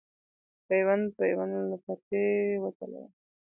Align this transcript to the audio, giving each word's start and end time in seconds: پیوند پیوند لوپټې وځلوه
پیوند 0.67 1.05
پیوند 1.19 1.53
لوپټې 1.69 2.25
وځلوه 2.61 3.07